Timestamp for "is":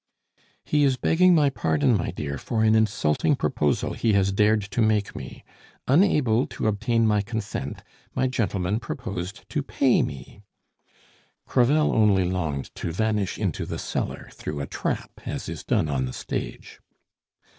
0.83-0.97, 15.47-15.63